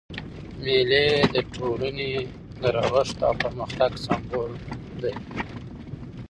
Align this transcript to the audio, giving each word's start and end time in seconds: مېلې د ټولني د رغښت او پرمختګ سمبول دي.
مېلې 0.63 1.05
د 1.33 1.35
ټولني 1.55 2.11
د 2.59 2.61
رغښت 2.75 3.17
او 3.27 3.33
پرمختګ 3.43 3.91
سمبول 4.05 4.51
دي. 5.01 5.13